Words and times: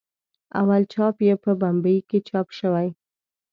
اول 0.59 0.81
چاپ 0.93 1.15
یې 1.27 1.33
په 1.43 1.51
بمبئي 1.61 1.99
کې 2.09 2.19
چاپ 2.27 2.47
شوی. 2.59 2.87